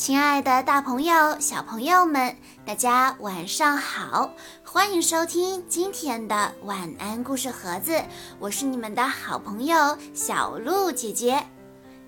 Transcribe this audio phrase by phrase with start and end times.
[0.00, 2.34] 亲爱的，大朋友、小朋友们，
[2.64, 4.30] 大家晚上好！
[4.64, 8.00] 欢迎收听今天的晚安故事盒子，
[8.38, 11.44] 我是你们的好朋友小鹿姐姐。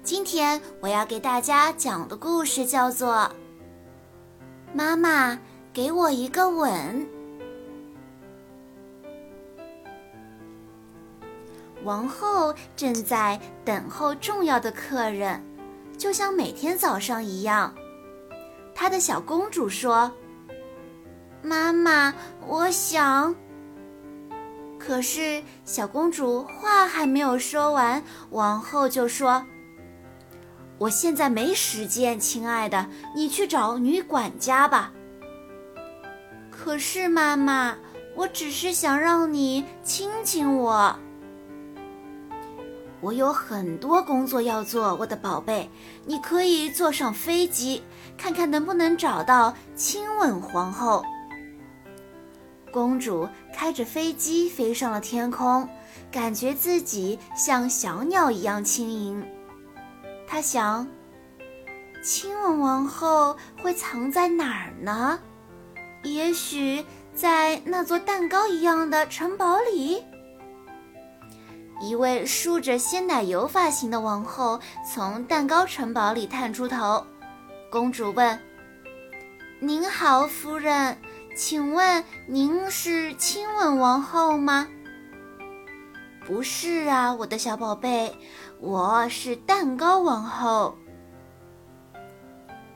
[0.02, 3.14] 今天我要给大家讲的故事叫做
[4.72, 5.38] 《妈妈
[5.70, 7.06] 给我一个吻》。
[11.84, 15.45] 王后正在等候重要的客人，
[15.98, 17.75] 就像每天早上一样。
[18.75, 20.11] 她的小公主说
[21.43, 22.14] ：“妈妈，
[22.46, 23.35] 我想。”
[24.79, 29.45] 可是小公主话还没有说完，王后就说
[30.79, 34.92] ：“我现在没时间，亲爱的，你去找女管家吧。”
[36.50, 37.77] 可是妈妈，
[38.17, 40.98] 我只是想让你亲亲我。
[43.02, 45.69] 我有很多工作要做，我的宝贝，
[46.06, 47.83] 你可以坐上飞机，
[48.17, 51.05] 看看能不能找到亲吻皇后。
[52.70, 55.69] 公主开着飞机飞上了天空，
[56.12, 59.27] 感觉自己像小鸟一样轻盈。
[60.28, 60.87] 她想，
[62.05, 65.19] 亲吻王后会藏在哪儿呢？
[66.05, 70.05] 也许在那座蛋糕一样的城堡里。
[71.83, 77.05] 一位梳着鲜奶油发型的王后从蛋糕城堡里探出头。
[77.72, 78.38] 公主问
[79.58, 80.97] ：“您好，夫人，
[81.36, 84.69] 请问您是亲吻王后吗
[86.25, 88.16] ？”“不是啊，我的小宝贝，
[88.60, 90.77] 我是蛋糕王后。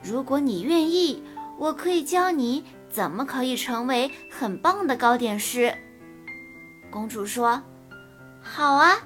[0.02, 1.22] 如果你愿意，
[1.58, 5.72] 我可以教你怎么可以成为很棒的糕点师。”
[6.90, 7.62] 公主说。
[8.54, 8.96] 好啊，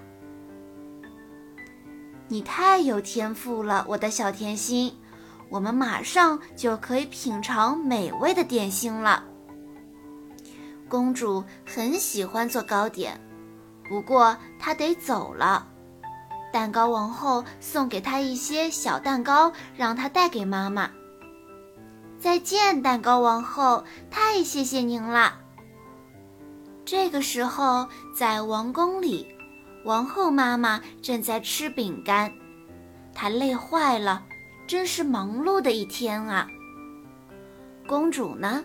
[2.29, 4.95] 你太有天赋了，我的小甜心。
[5.49, 9.25] 我们马上就可以品尝美味的点心了。
[10.89, 13.21] 公主很喜欢做糕点，
[13.89, 15.67] 不过她得走了。
[16.53, 20.89] 蛋糕王后送给她一些小蛋糕，让她带给妈妈。
[22.21, 25.35] 再见，蛋糕王后，太谢谢您了。
[26.91, 29.25] 这个时候，在王宫里，
[29.85, 32.33] 王后妈妈正在吃饼干，
[33.15, 34.25] 她累坏了，
[34.67, 36.49] 真是忙碌的一天啊。
[37.87, 38.65] 公主呢，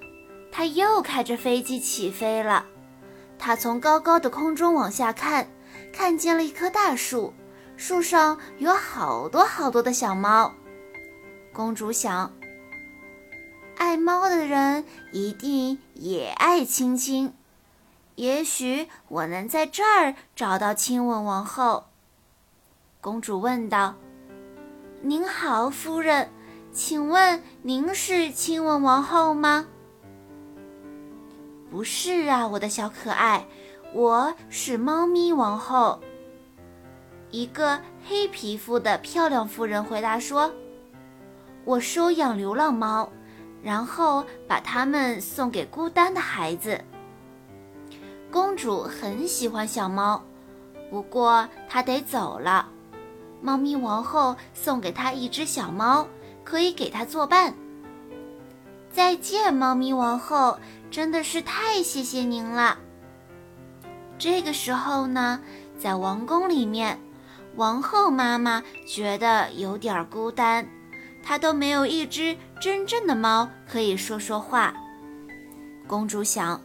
[0.51, 2.65] 她又开着飞机起飞了。
[3.37, 5.47] 她从高高的空中往下看，
[5.93, 7.31] 看见了一棵大树，
[7.77, 10.51] 树上有好多好多的小猫。
[11.53, 12.33] 公主想，
[13.77, 17.31] 爱猫的人一定也爱亲亲。
[18.15, 21.85] 也许我能在这儿找到亲吻王后。
[23.01, 23.95] 公主问道
[25.03, 26.29] ：“您好，夫人，
[26.71, 29.67] 请问您是亲吻王后吗
[31.69, 33.45] ？”“不是啊，我的小可爱，
[33.93, 35.99] 我是猫咪王后。”
[37.31, 40.53] 一个黑皮肤的漂亮妇人回答说
[41.65, 43.11] ：“我收养流浪猫，
[43.61, 46.81] 然后把它们送给孤单的孩子。”
[48.35, 50.21] 公主很喜欢小猫，
[50.89, 52.67] 不过她得走了。
[53.41, 56.05] 猫咪王后送给她一只小猫，
[56.43, 57.53] 可以给她作伴。
[58.91, 60.59] 再见，猫咪王后，
[60.91, 62.77] 真的是太谢谢您了。
[64.17, 65.39] 这个时候呢，
[65.79, 66.99] 在王宫里面，
[67.55, 70.67] 王后妈妈觉得有点孤单，
[71.23, 74.73] 她都没有一只真正的猫可以说说话。
[75.87, 76.59] 公主想。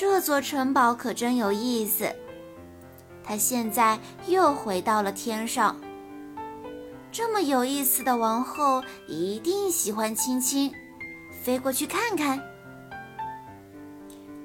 [0.00, 2.10] 这座城堡可真有意思。
[3.22, 5.78] 它现在又回到了天上。
[7.12, 10.72] 这么有意思的王后一定喜欢亲亲，
[11.42, 12.40] 飞过去看看。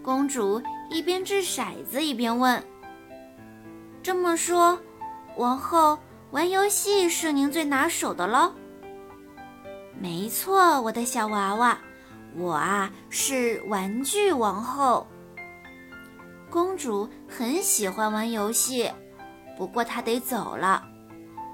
[0.04, 2.62] 公主一边掷骰子一边问
[4.04, 4.78] ：“这么说，
[5.38, 5.98] 王后
[6.32, 8.52] 玩游戏是您最拿手的喽
[9.98, 11.80] ？”“没错，我的小娃娃，
[12.36, 15.08] 我啊是玩具王后。”
[16.56, 18.90] 公主很喜欢玩游戏，
[19.58, 20.82] 不过她得走了。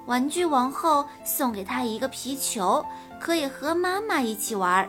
[0.06, 2.86] 玩具王后送给她一个皮球，
[3.20, 4.88] 可以和妈妈一起玩。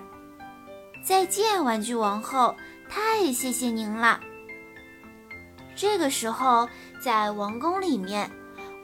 [1.02, 2.54] 再见，玩具王后，
[2.90, 4.20] 太谢谢您了。
[5.74, 6.68] 这个时候，
[7.02, 8.30] 在王宫里面，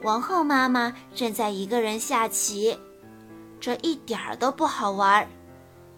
[0.01, 2.75] 王后妈妈正在一个人下棋，
[3.59, 5.29] 这一点儿都不好玩。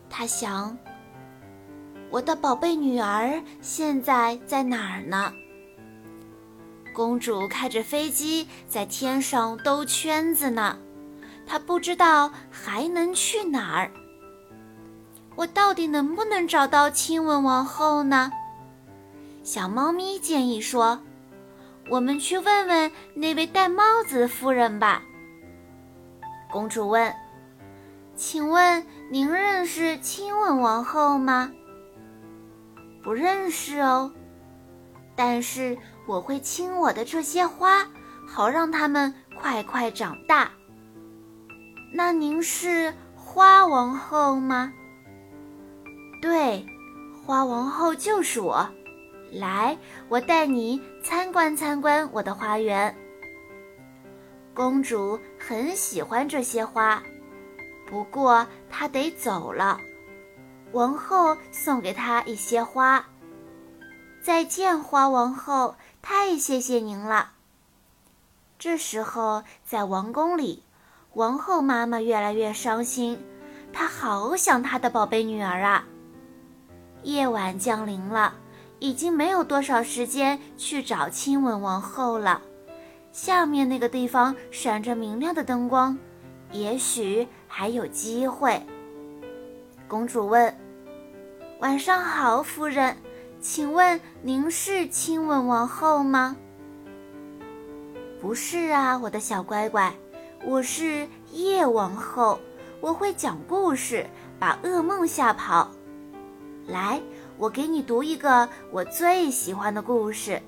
[0.10, 0.78] 她想。
[2.12, 5.32] 我的宝贝女儿现在在哪儿呢？
[6.94, 10.78] 公主开着飞机在天上兜圈子呢，
[11.48, 13.90] 她不知道还能去哪儿，
[15.38, 18.30] 我到底能不能找到亲吻王后呢？
[19.42, 21.00] 小猫咪建议说
[21.90, 25.02] ：“我们去问问那位戴帽子的夫人吧。”
[26.52, 27.16] 公主问
[28.18, 31.54] ：“请问您认识亲吻王后吗
[33.04, 34.12] ？”“不认识哦，
[35.16, 37.88] 但是我会亲我的这些花，
[38.28, 40.52] 好让它们快快长大。
[41.94, 44.72] ”“那您是花王后吗
[46.22, 46.66] ？”“对，
[47.26, 48.68] 花王后就是我。”
[49.32, 49.78] 来，
[50.10, 52.94] 我带你参观参观我的花园。
[54.54, 57.02] 公主很喜欢这些花，
[57.88, 59.80] 不过她得走了。
[60.72, 63.06] 王后送给她一些花。
[64.22, 67.32] 再见，花王后，太谢谢您了。
[68.60, 70.64] 这时候，在王宫里，
[71.14, 73.20] 王后妈妈越来越伤心，
[73.74, 75.86] 她好想她的宝贝女儿啊。
[77.04, 78.36] 夜晚降临了。
[78.84, 82.42] 已经没有多少时间去找亲吻王后了。
[83.12, 85.96] 下面那个地方闪着明亮的灯光，
[86.52, 88.60] 也许还有机会。
[89.88, 90.52] 公主问
[91.62, 92.98] ：“晚上好，夫人，
[93.40, 96.36] 请问您是亲吻王后吗
[98.20, 99.94] ？”“不是啊，我的小乖乖，
[100.44, 102.40] 我是夜王后，
[102.80, 104.08] 我会讲故事，
[104.40, 105.70] 把噩梦吓跑。”
[106.66, 107.00] 来。
[107.38, 110.40] 我给你读一个我最喜欢的故事。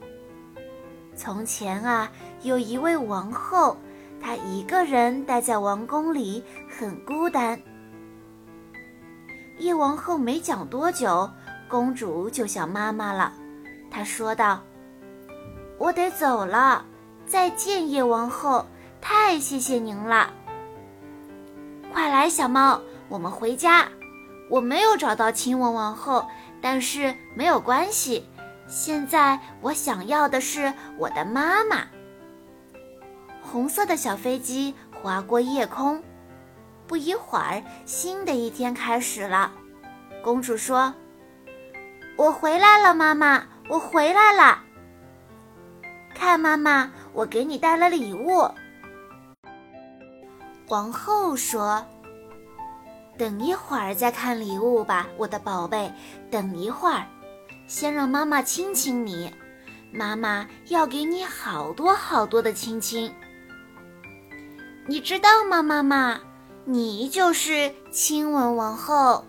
[1.15, 2.11] 从前啊，
[2.41, 3.77] 有一位王后，
[4.19, 7.59] 她一个人待在王宫里，很孤单。
[9.59, 11.29] 叶王后没讲多久，
[11.67, 13.33] 公主就想妈妈了。
[13.89, 14.61] 她说道
[15.77, 16.85] ：“我得走了，
[17.25, 18.65] 再见，叶王后，
[19.01, 20.31] 太谢谢您了。
[21.91, 23.87] 快来，小猫，我们回家。
[24.49, 26.25] 我没有找到亲吻王后。”
[26.65, 28.25] 但是没有关系，
[28.69, 31.79] 现在我想要的是我的妈妈。
[33.41, 36.01] 红色的小飞机划过夜空，
[36.87, 39.51] 不一会儿，新的一天开始了。
[40.21, 40.93] 公主说
[42.17, 44.59] ：“我回来了，妈妈，我回来了。
[46.13, 48.49] 看，妈妈，我给你带了礼物。”
[50.67, 51.85] 皇后说。
[53.15, 55.93] 等一会儿再看礼物吧，我的宝贝。
[56.31, 57.05] 等一会儿，
[57.67, 59.31] 先让妈妈亲亲你。
[59.91, 63.13] 妈妈要给你好多好多的亲亲。
[64.87, 66.19] 你知道吗，妈妈？
[66.65, 69.25] 你就是亲吻王后。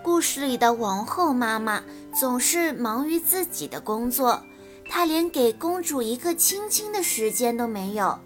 [0.00, 1.82] 故事里的王后妈妈
[2.14, 4.40] 总是忙于自己的工作，
[4.88, 8.16] 她连给公主一个亲亲的时间都没有。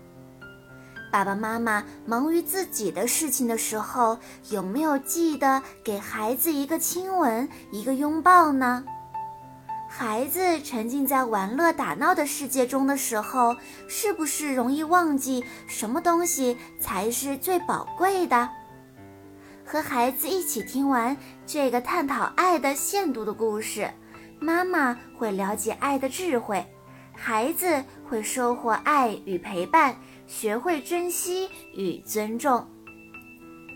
[1.10, 4.18] 爸爸妈妈忙于自己的事情的时候，
[4.50, 8.84] 有没有记得给孩子一个亲吻、一个拥抱呢？
[9.92, 13.56] 孩子沉浸在玩乐打闹的世界中的时候，
[13.88, 18.48] 是不是容易忘记什么东西才是最宝贵的？
[19.66, 23.90] 和孩子一起听完这个探讨爱的限度的故事，
[24.38, 26.64] 妈妈会了解爱的智慧，
[27.12, 29.94] 孩子会收获爱与陪伴。
[30.28, 32.64] 学会珍惜与尊重。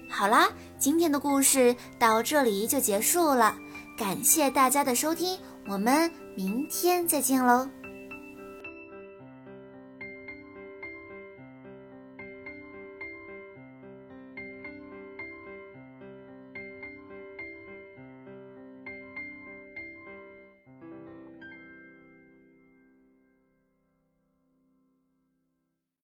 [0.09, 3.56] 好啦，今天的故事到这里就结束了，
[3.99, 7.68] 感谢大家的收听，我们明天再见喽。